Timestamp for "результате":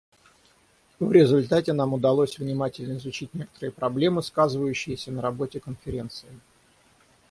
1.11-1.73